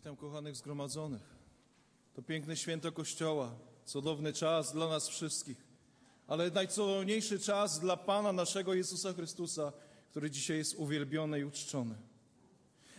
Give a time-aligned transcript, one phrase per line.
[0.00, 1.22] Witam kochanych zgromadzonych.
[2.14, 3.54] To piękne święto Kościoła,
[3.84, 5.64] cudowny czas dla nas wszystkich,
[6.26, 9.72] ale najcudowniejszy czas dla Pana naszego Jezusa Chrystusa,
[10.10, 11.94] który dzisiaj jest uwielbiony i uczczony.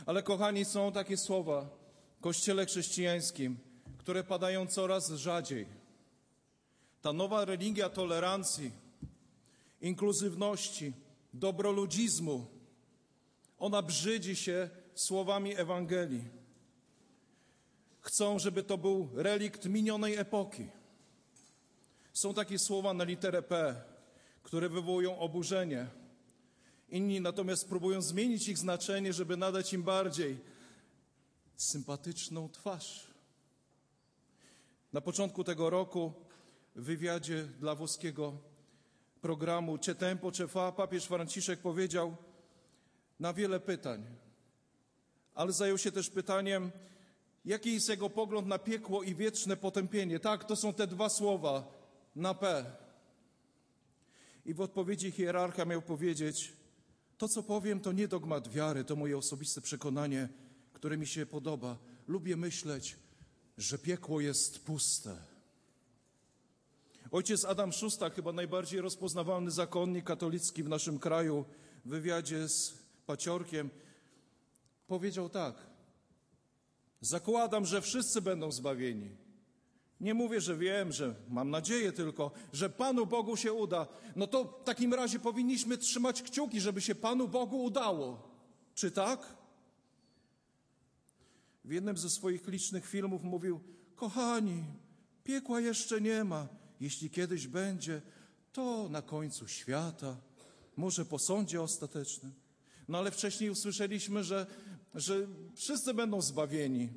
[0.06, 1.70] Ale kochani, są takie słowa
[2.18, 3.58] w Kościele chrześcijańskim,
[3.98, 5.66] które padają coraz rzadziej.
[7.02, 8.72] Ta nowa religia tolerancji,
[9.82, 10.94] inkluzywności,
[11.34, 12.46] dobroludzizmu,
[13.60, 16.41] ona brzydzi się słowami Ewangelii.
[18.02, 20.68] Chcą, żeby to był relikt minionej epoki.
[22.14, 23.82] Są takie słowa na literę P,
[24.44, 25.88] które wywołują oburzenie.
[26.90, 30.40] Inni natomiast próbują zmienić ich znaczenie, żeby nadać im bardziej
[31.56, 33.08] sympatyczną twarz.
[34.94, 36.14] Na początku tego roku
[36.76, 38.34] w wywiadzie dla włoskiego
[39.22, 42.16] programu C'è tempo, c'è fa papież Franciszek powiedział
[43.20, 44.06] na wiele pytań,
[45.36, 46.72] ale zajął się też pytaniem,
[47.46, 50.20] jaki jest jego pogląd na piekło i wieczne potępienie.
[50.20, 51.64] Tak, to są te dwa słowa
[52.16, 52.66] na P.
[54.46, 56.54] I w odpowiedzi hierarcha miał powiedzieć,
[57.18, 60.30] to co powiem to nie dogmat wiary, to moje osobiste przekonanie,
[60.74, 61.78] które mi się podoba.
[62.08, 62.98] Lubię myśleć,
[63.58, 65.18] że piekło jest puste.
[67.12, 71.46] Ojciec Adam Szustak, chyba najbardziej rozpoznawalny zakonnik katolicki w naszym kraju,
[71.86, 73.70] w wywiadzie z Paciorkiem,
[74.88, 75.71] powiedział tak.
[77.02, 79.10] Zakładam, że wszyscy będą zbawieni.
[80.00, 83.88] Nie mówię, że wiem, że mam nadzieję tylko, że Panu Bogu się uda.
[84.16, 88.32] No to w takim razie powinniśmy trzymać kciuki, żeby się Panu Bogu udało.
[88.76, 89.36] Czy tak?
[91.66, 93.60] W jednym ze swoich licznych filmów mówił:
[93.96, 94.64] Kochani,
[95.24, 96.48] piekła jeszcze nie ma.
[96.80, 98.02] Jeśli kiedyś będzie,
[98.54, 100.18] to na końcu świata,
[100.76, 102.34] może po sądzie ostatecznym.
[102.88, 104.46] No ale wcześniej usłyszeliśmy, że,
[104.96, 106.90] że wszyscy będą zbawieni.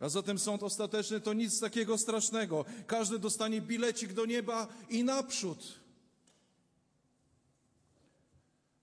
[0.00, 2.64] A zatem sąd ostateczny to nic takiego strasznego.
[2.86, 5.80] Każdy dostanie bilecik do nieba i naprzód.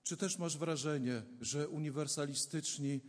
[0.04, 3.00] Czy też masz wrażenie, że uniwersalistyczni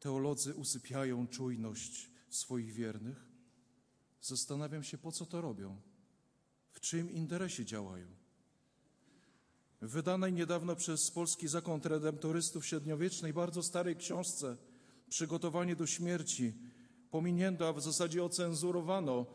[0.00, 3.30] teolodzy usypiają czujność swoich wiernych?
[4.22, 5.76] Zastanawiam się, po co to robią,
[6.72, 8.19] w czym interesie działają.
[9.82, 14.56] Wydanej niedawno przez Polski Zakon Redemptorystów Średniowiecznej, bardzo starej książce
[15.08, 16.52] Przygotowanie do śmierci,
[17.10, 19.26] pominięto, a w zasadzie ocenzurowano.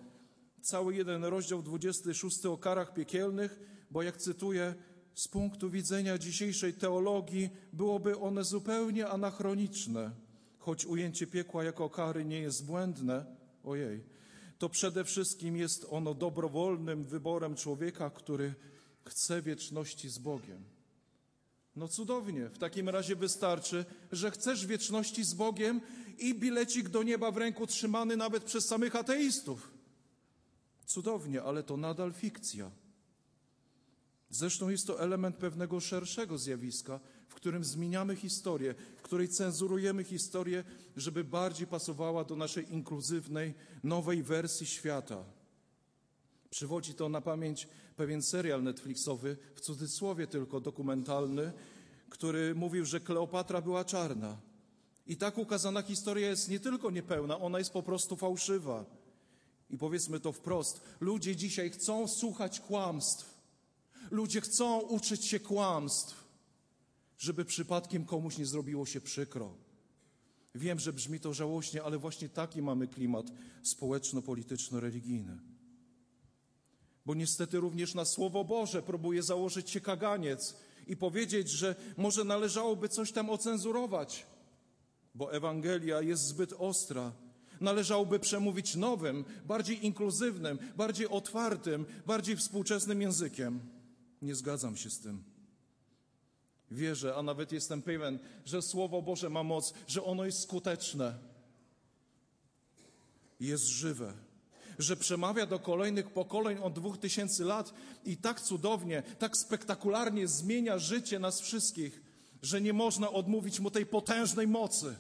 [0.61, 3.59] Cały jeden rozdział 26 o karach piekielnych,
[3.91, 4.75] bo jak cytuję,
[5.13, 10.12] z punktu widzenia dzisiejszej teologii byłoby one zupełnie anachroniczne,
[10.59, 13.25] choć ujęcie piekła jako kary nie jest błędne,
[13.63, 14.03] ojej,
[14.57, 18.56] to przede wszystkim jest ono dobrowolnym wyborem człowieka, który
[19.07, 20.63] chce wieczności z Bogiem.
[21.75, 25.81] No cudownie, w takim razie wystarczy, że chcesz wieczności z Bogiem
[26.17, 29.71] i bilecik do nieba w ręku trzymany nawet przez samych ateistów.
[30.85, 32.71] Cudownie, ale to nadal fikcja.
[34.29, 40.63] Zresztą jest to element pewnego szerszego zjawiska, w którym zmieniamy historię, w której cenzurujemy historię,
[40.97, 45.34] żeby bardziej pasowała do naszej inkluzywnej, nowej wersji świata.
[46.55, 51.51] Przywodzi to na pamięć pewien serial Netflixowy, w cudzysłowie tylko dokumentalny,
[52.09, 54.38] który mówił, że Kleopatra była czarna.
[55.07, 58.85] I tak ukazana historia jest nie tylko niepełna, ona jest po prostu fałszywa.
[59.69, 63.39] I powiedzmy to wprost: ludzie dzisiaj chcą słuchać kłamstw.
[64.11, 66.23] Ludzie chcą uczyć się kłamstw,
[67.17, 69.53] żeby przypadkiem komuś nie zrobiło się przykro.
[70.55, 73.25] Wiem, że brzmi to żałośnie, ale właśnie taki mamy klimat
[73.63, 75.54] społeczno-polityczno-religijny.
[77.05, 80.55] Bo niestety również na Słowo Boże próbuje założyć się kaganiec
[80.88, 84.25] i powiedzieć, że może należałoby coś tam ocenzurować,
[85.15, 87.11] bo Ewangelia jest zbyt ostra.
[87.61, 93.59] Należałoby przemówić nowym, bardziej inkluzywnym, bardziej otwartym, bardziej współczesnym językiem.
[94.21, 95.23] Nie zgadzam się z tym.
[96.71, 101.17] Wierzę, a nawet jestem pewien, że Słowo Boże ma moc, że ono jest skuteczne,
[103.39, 104.13] jest żywe
[104.80, 107.74] że przemawia do kolejnych pokoleń od dwóch tysięcy lat
[108.06, 112.01] i tak cudownie, tak spektakularnie zmienia życie nas wszystkich,
[112.42, 114.95] że nie można odmówić mu tej potężnej mocy.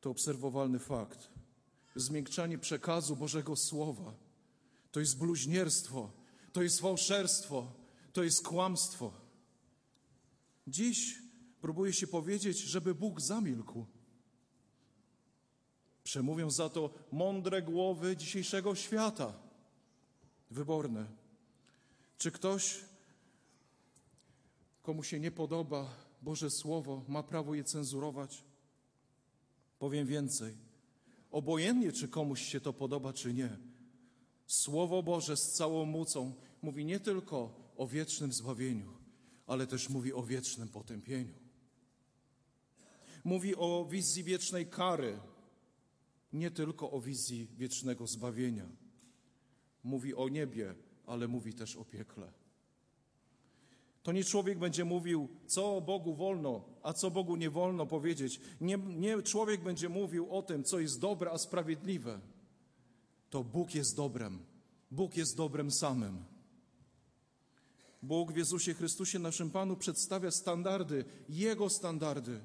[0.00, 1.28] To obserwowalny fakt.
[1.96, 4.26] Zmiękczanie przekazu Bożego Słowa
[4.96, 6.12] to jest bluźnierstwo,
[6.52, 7.72] to jest fałszerstwo,
[8.12, 9.12] to jest kłamstwo.
[10.66, 11.18] Dziś
[11.60, 13.86] próbuje się powiedzieć, żeby Bóg zamilkł.
[16.06, 19.32] Przemówią za to mądre głowy dzisiejszego świata.
[20.50, 21.06] Wyborne.
[22.18, 22.80] Czy ktoś,
[24.82, 25.90] komu się nie podoba
[26.22, 28.44] Boże Słowo, ma prawo je cenzurować?
[29.78, 30.54] Powiem więcej.
[31.30, 33.56] Obojętnie, czy komuś się to podoba, czy nie.
[34.46, 38.92] Słowo Boże z całą mocą mówi nie tylko o wiecznym zbawieniu,
[39.46, 41.34] ale też mówi o wiecznym potępieniu.
[43.24, 45.18] Mówi o wizji wiecznej kary,
[46.36, 48.68] nie tylko o wizji wiecznego zbawienia.
[49.84, 50.74] Mówi o niebie,
[51.06, 52.32] ale mówi też o piekle.
[54.02, 58.40] To nie człowiek będzie mówił, co Bogu wolno, a co Bogu nie wolno powiedzieć.
[58.60, 62.20] Nie, nie człowiek będzie mówił o tym, co jest dobre, a sprawiedliwe.
[63.30, 64.38] To Bóg jest dobrem.
[64.90, 66.24] Bóg jest dobrem samym.
[68.02, 72.40] Bóg w Jezusie Chrystusie, naszym Panu, przedstawia standardy, Jego standardy,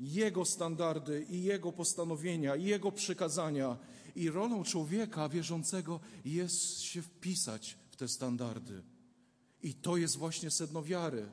[0.00, 3.76] Jego standardy i Jego postanowienia, i Jego przykazania.
[4.16, 8.82] I rolą człowieka wierzącego jest się wpisać w te standardy.
[9.62, 11.26] I to jest właśnie sedno wiary.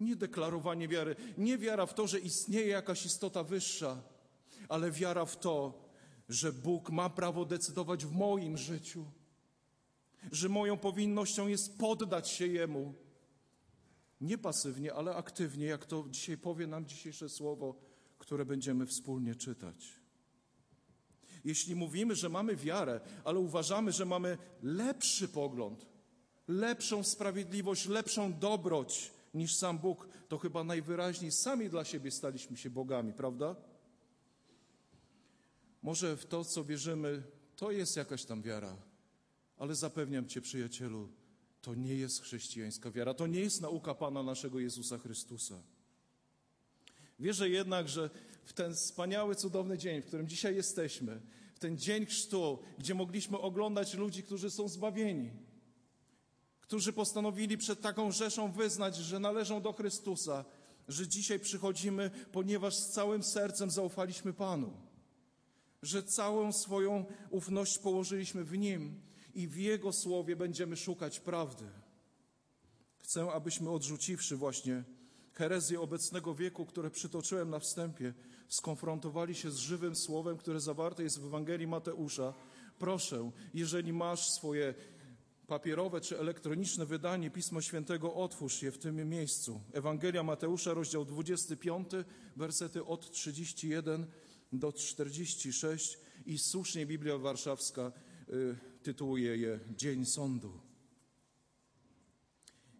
[0.00, 4.02] Nie deklarowanie wiary, nie wiara w to, że istnieje jakaś istota wyższa,
[4.68, 5.88] ale wiara w to,
[6.28, 9.04] że Bóg ma prawo decydować w moim życiu,
[10.32, 12.94] że moją powinnością jest poddać się Jemu.
[14.22, 17.74] Nie pasywnie, ale aktywnie, jak to dzisiaj powie nam dzisiejsze słowo,
[18.18, 20.00] które będziemy wspólnie czytać.
[21.44, 25.86] Jeśli mówimy, że mamy wiarę, ale uważamy, że mamy lepszy pogląd,
[26.48, 32.70] lepszą sprawiedliwość, lepszą dobroć niż sam Bóg, to chyba najwyraźniej sami dla siebie staliśmy się
[32.70, 33.56] bogami, prawda?
[35.82, 37.22] Może w to, co wierzymy,
[37.56, 38.76] to jest jakaś tam wiara,
[39.56, 41.08] ale zapewniam Cię, przyjacielu,
[41.62, 45.62] to nie jest chrześcijańska wiara, to nie jest nauka Pana naszego Jezusa Chrystusa.
[47.18, 48.10] Wierzę jednak, że
[48.44, 51.20] w ten wspaniały, cudowny dzień, w którym dzisiaj jesteśmy,
[51.54, 55.30] w ten dzień chrztu, gdzie mogliśmy oglądać ludzi, którzy są zbawieni,
[56.60, 60.44] którzy postanowili przed taką rzeszą wyznać, że należą do Chrystusa,
[60.88, 64.72] że dzisiaj przychodzimy, ponieważ z całym sercem zaufaliśmy Panu,
[65.82, 69.00] że całą swoją ufność położyliśmy w Nim
[69.34, 71.64] i w Jego słowie będziemy szukać prawdy.
[72.98, 74.84] Chcę, abyśmy odrzuciwszy właśnie
[75.32, 78.14] herezję obecnego wieku, które przytoczyłem na wstępie,
[78.48, 82.34] skonfrontowali się z żywym słowem, które zawarte jest w Ewangelii Mateusza.
[82.78, 84.74] Proszę, jeżeli masz swoje
[85.46, 89.60] papierowe czy elektroniczne wydanie Pisma Świętego, otwórz je w tym miejscu.
[89.72, 91.88] Ewangelia Mateusza, rozdział 25,
[92.36, 94.06] wersety od 31
[94.52, 97.92] do 46 i słusznie Biblia Warszawska
[98.82, 100.60] tytułuje je Dzień Sądu.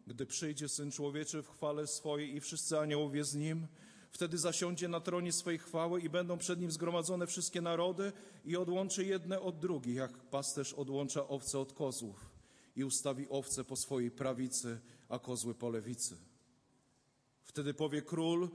[0.07, 3.67] Gdy przyjdzie Syn Człowieczy w chwale swojej i wszyscy aniołowie z Nim,
[4.11, 8.13] wtedy zasiądzie na tronie swej chwały i będą przed Nim zgromadzone wszystkie narody
[8.45, 12.31] i odłączy jedne od drugich, jak pasterz odłącza owce od kozłów
[12.77, 16.17] i ustawi owce po swojej prawicy, a kozły po lewicy.
[17.43, 18.51] Wtedy powie król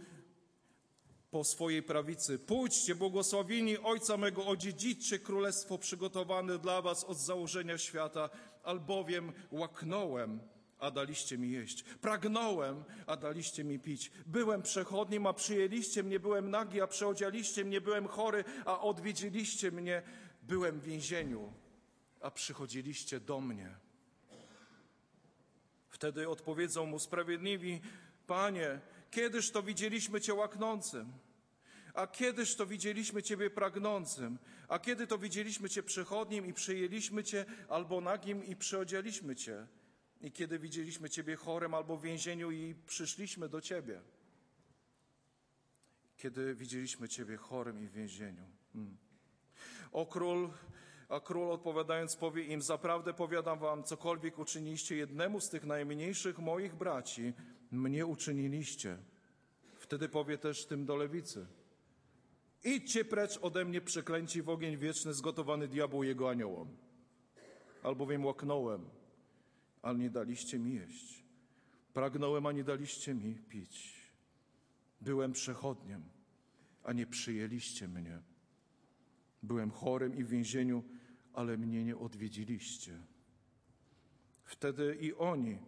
[1.32, 8.30] po swojej prawicy: Pójdźcie, błogosławieni Ojca mego, odziedziczcie królestwo przygotowane dla was od założenia świata,
[8.64, 10.40] albowiem łaknąłem,
[10.80, 11.84] a daliście mi jeść.
[11.84, 14.12] Pragnąłem, a daliście mi pić.
[14.26, 16.20] Byłem przechodnim, a przyjęliście mnie.
[16.20, 17.82] Byłem nagi, a przeodzialiście mnie.
[17.82, 20.02] Byłem chory, a odwiedziliście mnie.
[20.44, 21.54] Byłem w więzieniu,
[22.22, 23.76] a przychodziliście do mnie.
[25.90, 27.82] Wtedy odpowiedzą mu sprawiedliwi:
[28.28, 28.80] Panie,
[29.12, 31.14] kiedyż to widzieliśmy Cię łaknącym?
[31.94, 34.38] A kiedyż to widzieliśmy Ciebie pragnącym?
[34.68, 39.68] A kiedy to widzieliśmy Cię przechodnim i przyjęliśmy Cię, albo nagim i przyodzialiśmy Cię?
[40.22, 44.02] I kiedy widzieliśmy Ciebie chorym albo w więzieniu i przyszliśmy do Ciebie?
[46.18, 48.44] Kiedy widzieliśmy Ciebie chorym i w więzieniu?
[48.74, 48.98] Hmm.
[49.92, 50.50] O król,
[51.10, 56.76] a król odpowiadając powie im, zaprawdę powiadam wam, cokolwiek uczyniliście jednemu z tych najmniejszych moich
[56.76, 57.34] braci,
[57.72, 58.98] mnie uczyniliście.
[59.78, 61.48] Wtedy powie też tym do lewicy,
[62.64, 66.78] idźcie precz ode mnie przeklęci w ogień wieczny zgotowany diabłu jego aniołom.
[67.84, 68.90] Albowiem łaknąłem,
[69.82, 71.24] ale nie daliście mi jeść.
[71.94, 73.94] Pragnąłem, a nie daliście mi pić.
[75.02, 76.04] Byłem przechodniem,
[76.84, 78.22] a nie przyjęliście mnie.
[79.44, 80.84] Byłem chorym i w więzieniu,
[81.34, 83.02] ale mnie nie odwiedziliście.
[84.44, 85.60] Wtedy i oni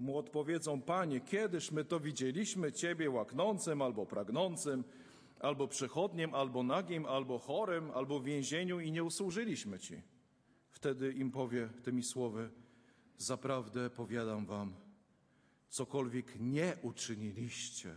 [0.00, 4.84] mu odpowiedzą: Panie, kiedyż my to widzieliśmy Ciebie łaknącym albo pragnącym,
[5.40, 10.02] albo przechodniem, albo nagim, albo chorym, albo w więzieniu i nie usłużyliśmy Ci.
[10.70, 12.50] Wtedy im powie tymi słowy:
[13.16, 14.74] Zaprawdę powiadam Wam,
[15.68, 17.96] cokolwiek nie uczyniliście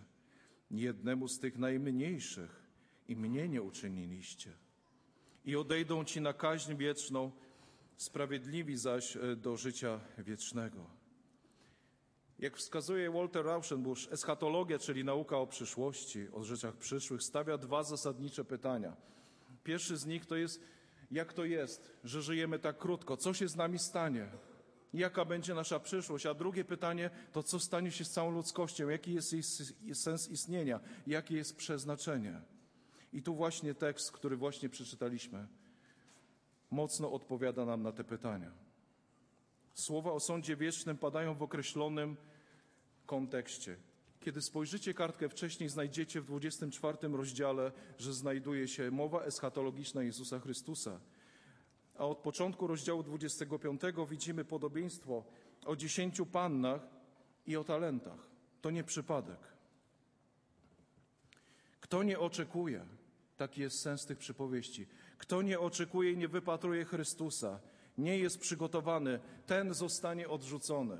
[0.72, 2.63] jednemu z tych najmniejszych,
[3.07, 4.51] i mnie nie uczyniliście.
[5.45, 7.31] I odejdą ci na kaźń wieczną,
[7.98, 11.02] sprawiedliwi zaś e, do życia wiecznego.
[12.40, 18.46] Jak wskazuje Walter Rauschenbusch, eschatologia, czyli nauka o przyszłości, o rzeczach przyszłych, stawia dwa zasadnicze
[18.46, 18.96] pytania.
[19.63, 20.62] Pierwszy z nich to jest,
[21.12, 23.18] jak to jest, że żyjemy tak krótko?
[23.18, 24.30] Co się z nami stanie?
[24.94, 26.25] Jaka będzie nasza przyszłość?
[26.25, 28.90] A drugie pytanie to, co stanie się z całą ludzkością?
[28.90, 29.44] Jaki jest jej
[29.96, 30.80] sens istnienia?
[31.08, 32.42] Jakie jest przeznaczenie?
[33.13, 35.48] I tu właśnie tekst, który właśnie przeczytaliśmy,
[36.72, 38.62] mocno odpowiada nam na te pytania.
[39.74, 42.18] Słowa o sądzie wiecznym padają w określonym
[43.06, 43.77] kontekście.
[44.20, 51.00] Kiedy spojrzycie kartkę wcześniej, znajdziecie w 24 rozdziale, że znajduje się mowa eschatologiczna Jezusa Chrystusa.
[51.98, 55.24] A od początku rozdziału 25 widzimy podobieństwo
[55.65, 56.82] o dziesięciu pannach
[57.46, 58.30] i o talentach.
[58.62, 59.39] To nie przypadek.
[61.80, 62.86] Kto nie oczekuje,
[63.38, 64.88] taki jest sens tych przypowieści,
[65.18, 67.60] kto nie oczekuje i nie wypatruje Chrystusa,
[67.97, 70.97] nie jest przygotowany, ten zostanie odrzucony.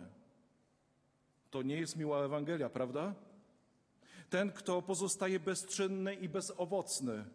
[1.50, 3.16] To nie jest miła Ewangelia, prawda?
[4.30, 7.26] Ten, kto pozostaje bezczynny i bezowocny,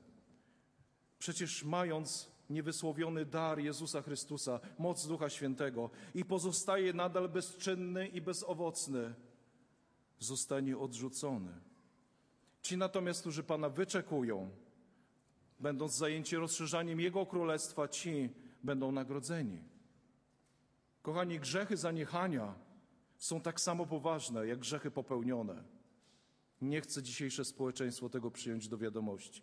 [1.18, 9.14] przecież mając niewysłowiony dar Jezusa Chrystusa, moc Ducha Świętego i pozostaje nadal bezczynny i bezowocny,
[10.18, 11.52] zostanie odrzucony.
[12.62, 14.50] Ci natomiast, którzy Pana wyczekują,
[15.60, 18.30] będąc zajęci rozszerzaniem Jego Królestwa, ci
[18.68, 19.62] będą nagrodzeni.
[21.02, 22.54] Kochani, grzechy zaniechania
[23.16, 25.64] są tak samo poważne jak grzechy popełnione.
[26.60, 29.42] Nie chce dzisiejsze społeczeństwo tego przyjąć do wiadomości.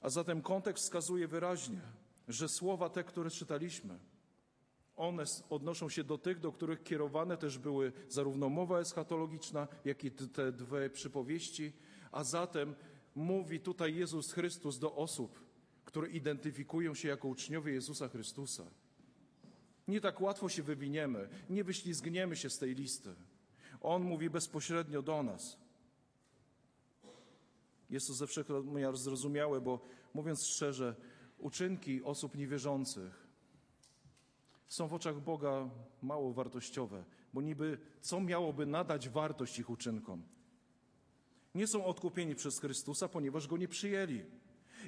[0.00, 1.80] A zatem kontekst wskazuje wyraźnie,
[2.28, 3.98] że słowa te, które czytaliśmy,
[4.96, 10.10] one odnoszą się do tych, do których kierowane też były zarówno mowa eschatologiczna, jak i
[10.10, 11.72] te dwie przypowieści,
[12.12, 12.74] a zatem
[13.14, 15.47] mówi tutaj Jezus Chrystus do osób,
[15.88, 18.64] które identyfikują się jako uczniowie Jezusa Chrystusa.
[19.88, 23.14] Nie tak łatwo się wywiniemy, nie wyślizgniemy się z tej listy.
[23.80, 25.58] On mówi bezpośrednio do nas.
[27.90, 29.80] Jest to ze wszechmiar zrozumiałe, bo
[30.14, 30.96] mówiąc szczerze,
[31.38, 33.26] uczynki osób niewierzących
[34.68, 35.70] są w oczach Boga
[36.02, 37.04] mało wartościowe,
[37.34, 40.22] bo niby co miałoby nadać wartość ich uczynkom?
[41.54, 44.24] Nie są odkupieni przez Chrystusa, ponieważ go nie przyjęli.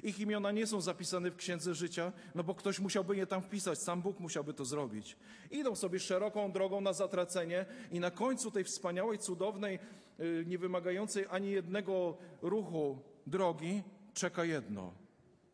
[0.03, 3.79] Ich imiona nie są zapisane w księdze życia, no bo ktoś musiałby je tam wpisać,
[3.79, 5.17] sam Bóg musiałby to zrobić.
[5.51, 9.79] Idą sobie szeroką drogą na zatracenie i na końcu tej wspaniałej, cudownej,
[10.19, 13.83] y, nie wymagającej ani jednego ruchu drogi
[14.13, 14.93] czeka jedno: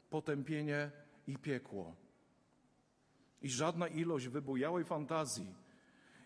[0.10, 0.92] potępienie
[1.28, 1.96] i piekło.
[3.42, 5.56] I żadna ilość wybujałej fantazji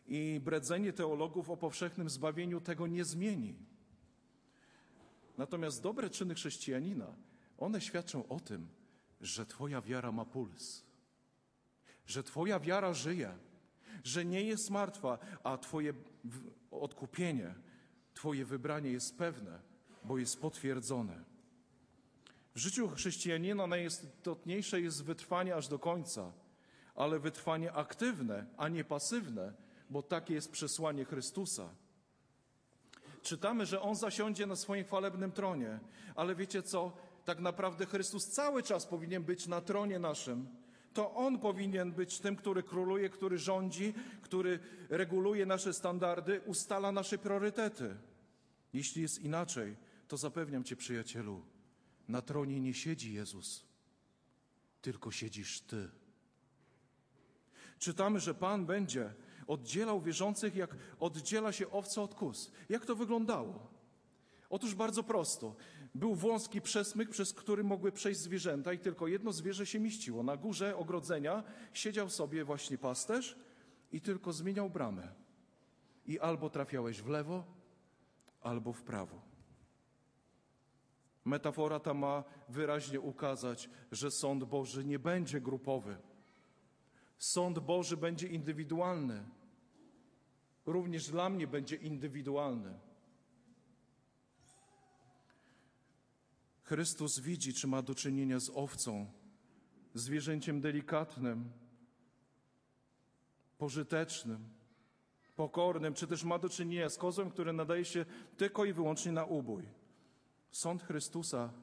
[0.08, 3.56] i bredzenie teologów o powszechnym zbawieniu tego nie zmieni.
[5.38, 7.14] Natomiast dobre czyny chrześcijanina
[7.62, 8.68] one świadczą o tym,
[9.22, 10.84] że Twoja wiara ma puls,
[12.06, 13.38] że Twoja wiara żyje,
[14.04, 15.94] że nie jest martwa, a Twoje
[16.72, 17.56] odkupienie,
[18.14, 19.60] Twoje wybranie jest pewne,
[20.04, 21.24] bo jest potwierdzone.
[22.56, 26.32] W życiu chrześcijanina najistotniejsze jest wytrwanie aż do końca,
[26.96, 29.54] ale wytrwanie aktywne, a nie pasywne,
[29.90, 31.70] bo takie jest przesłanie Chrystusa.
[33.22, 35.80] Czytamy, że On zasiądzie na swoim chwalebnym tronie,
[36.16, 36.98] ale wiecie co?
[37.26, 40.48] Tak naprawdę Chrystus cały czas powinien być na tronie naszym.
[40.94, 44.60] To On powinien być tym, który króluje, który rządzi, który
[44.90, 47.98] reguluje nasze standardy, ustala nasze priorytety.
[48.74, 49.76] Jeśli jest inaczej,
[50.08, 51.42] to zapewniam Cię, przyjacielu,
[52.08, 53.66] na tronie nie siedzi Jezus,
[54.82, 55.90] tylko siedzisz Ty.
[57.80, 59.14] Czytamy, że Pan będzie
[59.48, 62.52] oddzielał wierzących, jak oddziela się owca od kus.
[62.70, 63.68] Jak to wyglądało?
[64.50, 65.56] Otóż bardzo prosto.
[65.96, 70.24] Był wąski przesmyk, przez który mogły przejść zwierzęta i tylko jedno zwierzę się mieściło.
[70.24, 71.44] Na górze ogrodzenia
[71.74, 73.40] siedział sobie właśnie pasterz
[73.92, 75.14] i tylko zmieniał bramę.
[76.06, 77.44] I albo trafiałeś w lewo,
[78.42, 79.22] albo w prawo.
[81.26, 85.98] Metafora ta ma wyraźnie ukazać, że sąd Boży nie będzie grupowy.
[87.18, 89.24] Sąd Boży będzie indywidualny.
[90.66, 92.80] Również dla mnie będzie indywidualny.
[96.72, 99.12] Chrystus widzi, czy ma do czynienia z owcą,
[99.94, 101.52] zwierzęciem delikatnym,
[103.58, 104.50] pożytecznym,
[105.36, 108.06] pokornym, czy też ma do czynienia z kozłem, który nadaje się
[108.38, 109.64] tylko i wyłącznie na ubój.
[110.52, 111.54] Sąd Chrystusa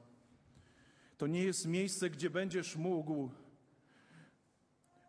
[1.19, 3.31] to nie jest miejsce, gdzie będziesz mógł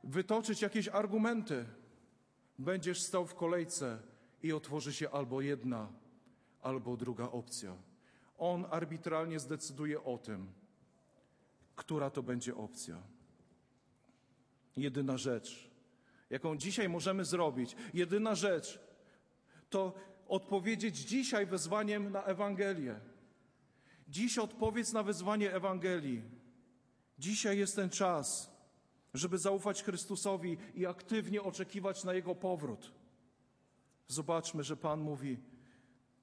[0.04, 1.66] wytoczyć jakieś argumenty.
[2.60, 4.00] Będziesz stał w kolejce
[4.44, 5.92] i otworzy się albo jedna,
[6.62, 7.89] albo druga opcja.
[8.40, 10.48] On arbitralnie zdecyduje o tym,
[11.76, 13.02] która to będzie opcja.
[14.78, 15.70] Jedyna rzecz,
[16.30, 18.80] jaką dzisiaj możemy zrobić, jedyna rzecz,
[19.70, 19.94] to
[20.28, 23.00] odpowiedzieć dzisiaj wezwaniem na Ewangelię.
[24.08, 26.24] Dziś odpowiedz na wezwanie Ewangelii.
[27.20, 28.52] Dzisiaj jest ten czas,
[29.14, 32.92] żeby zaufać Chrystusowi i aktywnie oczekiwać na Jego powrót.
[34.08, 35.40] Zobaczmy, że Pan mówi: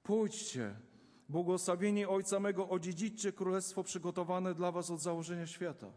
[0.03, 0.75] Pójdźcie,
[1.29, 5.91] błogosławieni Ojca mego, odziedziczcie królestwo przygotowane dla Was od założenia świata.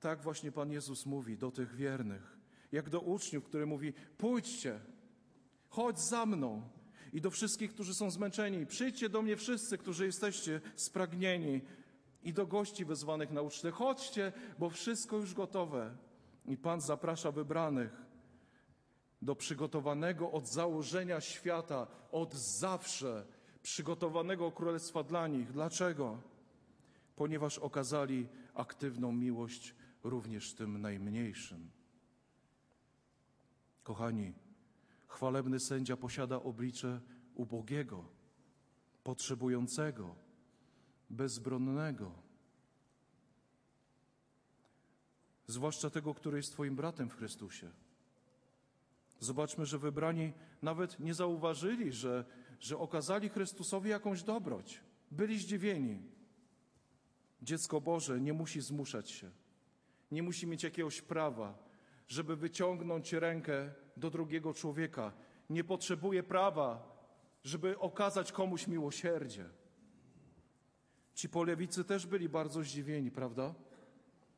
[0.00, 2.36] Tak właśnie Pan Jezus mówi do tych wiernych,
[2.72, 4.80] jak do uczniów, który mówi: Pójdźcie,
[5.68, 6.62] chodź za mną.
[7.12, 11.60] I do wszystkich, którzy są zmęczeni, przyjdźcie do mnie wszyscy, którzy jesteście spragnieni,
[12.22, 13.70] i do gości wezwanych na ucztę.
[13.70, 15.96] Chodźcie, bo wszystko już gotowe.
[16.46, 18.02] I Pan zaprasza wybranych
[19.22, 23.26] do przygotowanego od założenia świata, od zawsze
[23.62, 25.52] przygotowanego królestwa dla nich.
[25.52, 26.18] Dlaczego?
[27.16, 31.70] Ponieważ okazali aktywną miłość również tym najmniejszym.
[33.82, 34.32] Kochani,
[35.06, 37.00] chwalebny sędzia posiada oblicze
[37.34, 38.04] ubogiego,
[39.04, 40.14] potrzebującego,
[41.10, 42.12] bezbronnego.
[45.46, 47.70] Zwłaszcza tego, który jest Twoim bratem w Chrystusie.
[49.20, 52.24] Zobaczmy, że wybrani nawet nie zauważyli, że,
[52.62, 54.80] że okazali Chrystusowi jakąś dobroć.
[55.10, 56.02] Byli zdziwieni.
[57.42, 59.30] Dziecko Boże nie musi zmuszać się,
[60.10, 61.58] nie musi mieć jakiegoś prawa,
[62.08, 65.12] żeby wyciągnąć rękę do drugiego człowieka.
[65.50, 66.98] Nie potrzebuje prawa,
[67.44, 69.44] żeby okazać komuś miłosierdzie.
[71.14, 73.54] Ci polewicy też byli bardzo zdziwieni, prawda?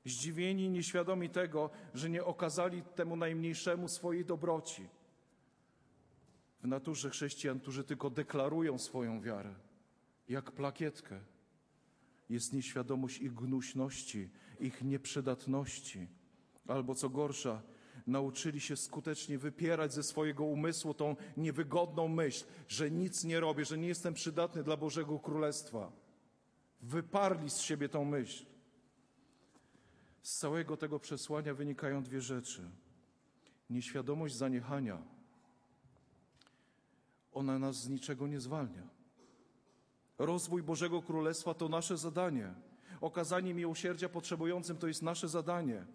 [0.05, 4.89] Zdziwieni nieświadomi tego, że nie okazali temu najmniejszemu swojej dobroci.
[6.65, 9.55] W naturze chrześcijan, którzy tylko deklarują swoją wiarę,
[10.29, 11.21] jak plakietkę,
[12.29, 14.31] jest nieświadomość ich gnuśności,
[14.61, 16.09] ich nieprzydatności,
[16.69, 17.63] albo co gorsza,
[18.07, 23.79] nauczyli się skutecznie wypierać ze swojego umysłu tą niewygodną myśl, że nic nie robię, że
[23.79, 25.93] nie jestem przydatny dla Bożego Królestwa.
[26.81, 28.47] Wyparli z siebie tą myśl.
[30.23, 32.71] Z całego tego przesłania wynikają dwie rzeczy.
[33.71, 35.14] Nieświadomość zaniechania.
[37.35, 38.89] Ona nas z niczego nie zwalnia.
[40.19, 42.55] Rozwój Bożego Królestwa to nasze zadanie.
[43.01, 45.87] Okazanie miłosierdzia potrzebującym to jest nasze zadanie.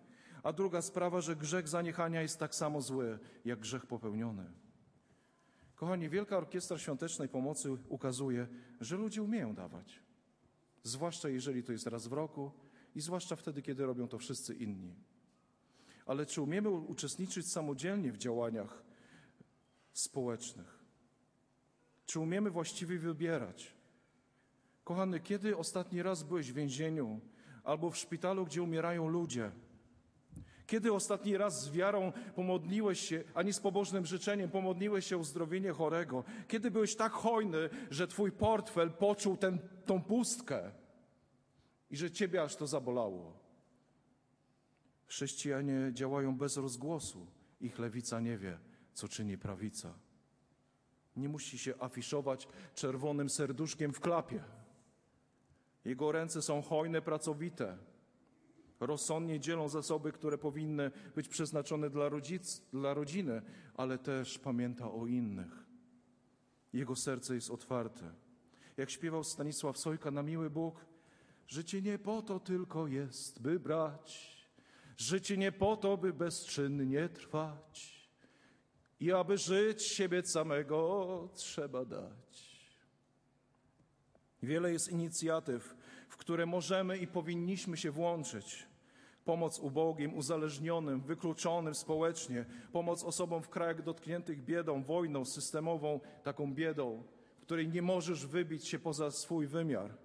[0.43, 4.51] A druga sprawa, że grzech zaniechania jest tak samo zły, jak grzech popełniony.
[5.75, 8.47] Kochani, Wielka Orkiestra Świątecznej Pomocy ukazuje,
[8.81, 9.99] że ludzie umieją dawać.
[10.83, 12.51] Zwłaszcza jeżeli to jest raz w roku
[12.95, 14.95] i zwłaszcza wtedy, kiedy robią to wszyscy inni.
[16.05, 18.83] Ale czy umiemy uczestniczyć samodzielnie w działaniach
[19.93, 20.78] społecznych?
[22.09, 23.73] Czy umiemy właściwie wybierać?
[24.83, 27.21] Kochany, kiedy ostatni raz byłeś w więzieniu
[27.63, 29.51] albo w szpitalu, gdzie umierają ludzie?
[30.67, 35.19] Kiedy ostatni raz z wiarą pomodliłeś się, a nie z pobożnym życzeniem, pomodliłeś się o
[35.19, 36.23] uzdrowienie chorego?
[36.47, 39.37] Kiedy byłeś tak hojny, że twój portfel poczuł
[39.85, 40.71] tą pustkę
[41.89, 43.39] i że ciebie aż to zabolało?
[45.07, 47.27] Chrześcijanie działają bez rozgłosu.
[47.61, 48.57] Ich lewica nie wie,
[48.93, 50.08] co czyni prawica.
[51.19, 54.43] Nie musi się afiszować czerwonym serduszkiem w klapie.
[55.85, 57.77] Jego ręce są hojne, pracowite.
[58.79, 63.41] Rozsądnie dzielą zasoby, które powinny być przeznaczone dla, rodzic, dla rodziny,
[63.75, 65.65] ale też pamięta o innych.
[66.73, 68.13] Jego serce jest otwarte.
[68.77, 70.85] Jak śpiewał Stanisław Sojka na miły Bóg,
[71.47, 74.37] życie nie po to tylko jest, by brać,
[74.97, 77.98] życie nie po to, by bezczynnie trwać.
[78.99, 82.49] I aby żyć siebie samego trzeba dać.
[84.43, 85.75] Wiele jest inicjatyw,
[86.09, 88.67] w które możemy i powinniśmy się włączyć.
[89.25, 97.03] Pomoc ubogim, uzależnionym, wykluczonym społecznie, pomoc osobom w krajach dotkniętych biedą, wojną, systemową taką biedą,
[97.41, 99.97] której nie możesz wybić się poza swój wymiar.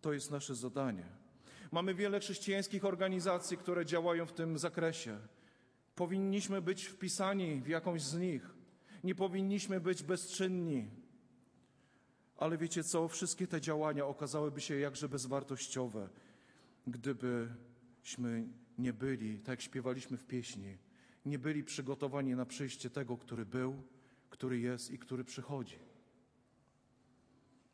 [0.00, 1.04] To jest nasze zadanie.
[1.72, 5.18] Mamy wiele chrześcijańskich organizacji, które działają w tym zakresie.
[5.98, 8.50] Powinniśmy być wpisani w jakąś z nich.
[9.04, 10.90] Nie powinniśmy być bezczynni.
[12.36, 13.08] Ale wiecie co?
[13.08, 16.08] Wszystkie te działania okazałyby się jakże bezwartościowe,
[16.86, 20.78] gdybyśmy nie byli, tak jak śpiewaliśmy w pieśni,
[21.26, 23.82] nie byli przygotowani na przyjście tego, który był,
[24.30, 25.78] który jest i który przychodzi.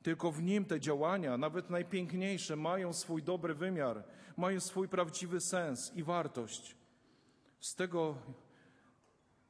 [0.02, 4.04] Tylko w nim te działania, nawet najpiękniejsze, mają swój dobry wymiar,
[4.36, 6.83] mają swój prawdziwy sens i wartość.
[7.64, 8.16] Z tego,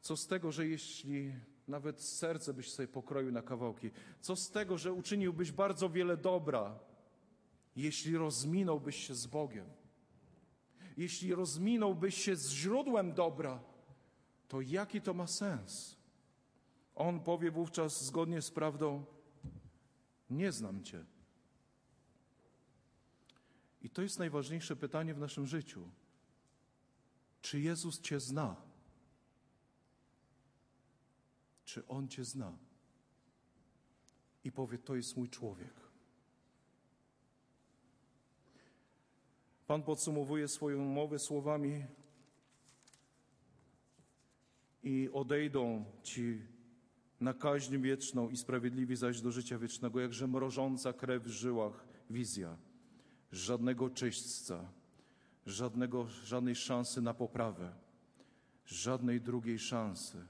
[0.01, 1.33] co z tego, że jeśli
[1.69, 6.79] nawet serce byś sobie pokroił na kawałki, co z tego, że uczyniłbyś bardzo wiele dobra,
[7.77, 9.67] jeśli rozminąłbyś się z Bogiem,
[10.97, 13.63] jeśli rozminąłbyś się z źródłem dobra,
[14.49, 15.97] to jaki to ma sens?
[16.95, 19.05] On powie wówczas zgodnie z prawdą:
[20.31, 21.05] Nie znam Cię.
[23.83, 25.89] I to jest najważniejsze pytanie w naszym życiu.
[27.45, 28.57] Czy Jezus Cię zna?
[31.65, 32.53] Czy On Cię zna?
[34.45, 35.75] I powie: To jest mój człowiek.
[39.67, 41.85] Pan podsumowuje swoją mowę słowami:
[44.83, 46.43] I odejdą ci
[47.21, 52.57] na kaźń wieczną i sprawiedliwi zaś do życia wiecznego, jakże mrożąca krew w żyłach wizja.
[53.33, 54.73] Żadnego czyśćca,
[55.47, 57.73] żadnego, żadnej szansy na poprawę,
[58.67, 60.27] żadnej drugiej szansy.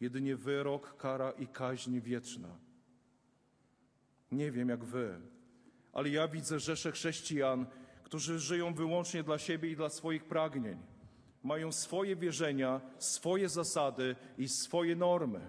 [0.00, 2.48] Jedynie wyrok, kara i kaźń wieczna.
[4.32, 5.20] Nie wiem jak wy,
[5.92, 7.66] ale ja widzę rzesze chrześcijan,
[8.02, 10.78] którzy żyją wyłącznie dla siebie i dla swoich pragnień.
[11.42, 15.40] Mają swoje wierzenia, swoje zasady i swoje normy.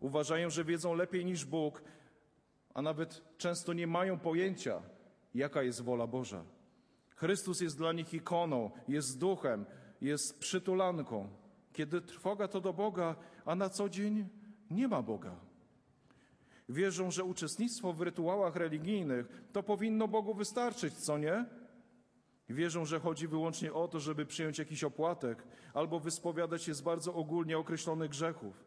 [0.00, 1.82] Uważają, że wiedzą lepiej niż Bóg,
[2.74, 4.82] a nawet często nie mają pojęcia,
[5.34, 6.44] jaka jest wola Boża.
[7.14, 9.66] Chrystus jest dla nich ikoną, jest duchem,
[10.00, 11.28] jest przytulanką.
[11.72, 14.28] Kiedy trwoga to do Boga, a na co dzień
[14.70, 15.36] nie ma Boga.
[16.68, 21.44] Wierzą, że uczestnictwo w rytuałach religijnych to powinno Bogu wystarczyć, co nie?
[22.48, 27.14] Wierzą, że chodzi wyłącznie o to, żeby przyjąć jakiś opłatek albo wyspowiadać się z bardzo
[27.14, 28.64] ogólnie określonych grzechów.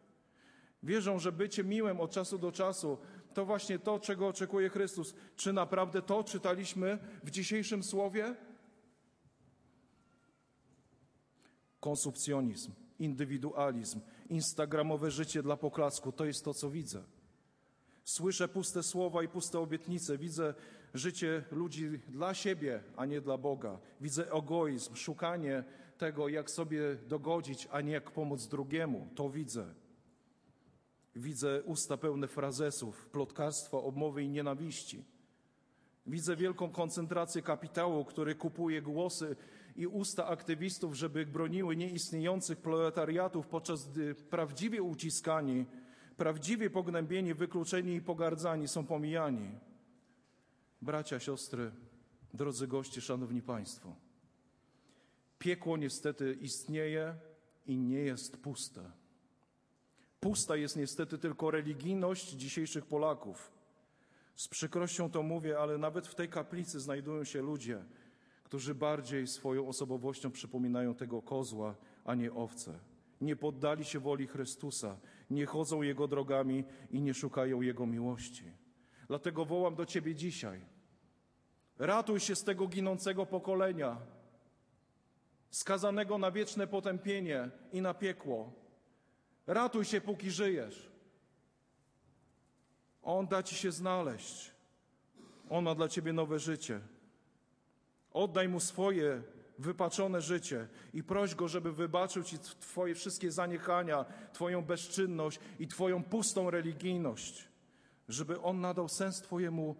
[0.82, 2.98] Wierzą, że bycie miłym od czasu do czasu
[3.38, 5.14] to właśnie to, czego oczekuje Chrystus.
[5.36, 8.34] Czy naprawdę to czytaliśmy w dzisiejszym słowie?
[11.80, 17.02] Konsumpcjonizm, indywidualizm, instagramowe życie dla poklasku to jest to, co widzę.
[18.04, 20.18] Słyszę puste słowa i puste obietnice.
[20.18, 20.54] Widzę
[20.94, 23.78] życie ludzi dla siebie, a nie dla Boga.
[24.00, 25.64] Widzę egoizm, szukanie
[25.98, 29.08] tego, jak sobie dogodzić, a nie jak pomóc drugiemu.
[29.14, 29.74] To widzę.
[31.18, 35.04] Widzę usta pełne frazesów, plotkarstwa, obmowy i nienawiści.
[36.06, 39.36] Widzę wielką koncentrację kapitału, który kupuje głosy
[39.76, 45.66] i usta aktywistów, żeby broniły nieistniejących proletariatów, podczas gdy prawdziwie uciskani,
[46.16, 49.50] prawdziwie pognębieni, wykluczeni i pogardzani są pomijani.
[50.82, 51.70] Bracia, siostry,
[52.34, 53.96] drodzy goście, szanowni państwo.
[55.38, 57.14] Piekło niestety istnieje
[57.66, 58.97] i nie jest puste.
[60.20, 63.52] Pusta jest niestety tylko religijność dzisiejszych Polaków.
[64.34, 67.84] Z przykrością to mówię, ale nawet w tej kaplicy znajdują się ludzie,
[68.44, 72.78] którzy bardziej swoją osobowością przypominają tego kozła, a nie owce.
[73.20, 74.96] Nie poddali się woli Chrystusa,
[75.30, 78.44] nie chodzą Jego drogami i nie szukają Jego miłości.
[79.08, 80.60] Dlatego wołam do Ciebie dzisiaj.
[81.78, 83.96] Ratuj się z tego ginącego pokolenia,
[85.50, 88.52] skazanego na wieczne potępienie i na piekło.
[89.48, 90.90] Ratuj się, póki żyjesz.
[93.02, 94.50] On da Ci się znaleźć.
[95.50, 96.80] On ma dla Ciebie nowe życie.
[98.12, 99.22] Oddaj Mu swoje
[99.58, 106.04] wypaczone życie i proś Go, żeby wybaczył Ci Twoje wszystkie zaniechania, Twoją bezczynność i Twoją
[106.04, 107.48] pustą religijność.
[108.08, 109.76] Żeby On nadał sens Twojemu,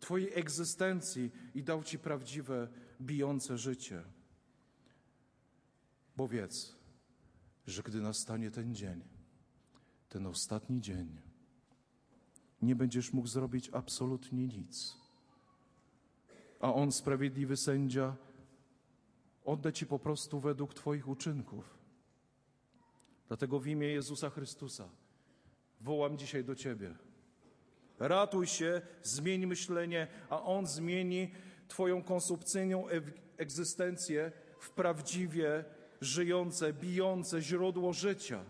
[0.00, 2.68] Twojej egzystencji i dał Ci prawdziwe,
[3.00, 4.02] bijące życie.
[6.16, 6.79] Bo wiedz,
[7.70, 9.04] że gdy nastanie ten dzień,
[10.08, 11.20] ten ostatni dzień,
[12.62, 14.96] nie będziesz mógł zrobić absolutnie nic.
[16.60, 18.16] A On, sprawiedliwy sędzia,
[19.44, 21.78] odda Ci po prostu według Twoich uczynków.
[23.28, 24.88] Dlatego w imię Jezusa Chrystusa
[25.80, 26.94] wołam dzisiaj do Ciebie.
[27.98, 31.30] Ratuj się, zmień myślenie, a On zmieni
[31.68, 32.86] Twoją konsumpcyjną
[33.36, 35.64] egzystencję w prawdziwie
[36.00, 38.44] żyjące, bijące źródło życia.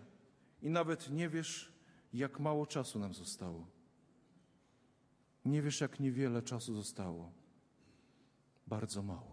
[0.63, 1.73] I nawet nie wiesz,
[2.13, 3.67] jak mało czasu nam zostało.
[5.45, 7.33] Nie wiesz, jak niewiele czasu zostało.
[8.67, 9.30] Bardzo mało.